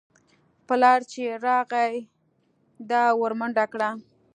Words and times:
پلار 0.67 0.99
چې 1.11 1.19
يې 1.27 1.33
راغى 1.45 1.89
ده 2.89 3.01
ورمنډه 3.21 3.65
کړه. 3.73 3.89